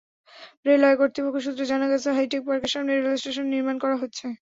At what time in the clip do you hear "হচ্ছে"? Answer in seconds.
4.01-4.25